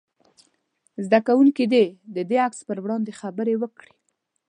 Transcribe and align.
زده 1.05 1.19
کوونکي 1.27 1.65
دې 1.73 1.85
د 2.29 2.31
عکس 2.45 2.59
په 2.67 2.73
وړاندې 2.85 3.17
خبرې 3.21 3.55
وکړي. 3.59 3.93